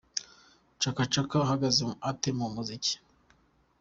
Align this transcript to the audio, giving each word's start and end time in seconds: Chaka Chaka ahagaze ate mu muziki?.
Chaka 0.81 1.03
Chaka 1.13 1.37
ahagaze 1.45 1.83
ate 2.09 2.29
mu 2.37 2.47
muziki?. 2.55 2.93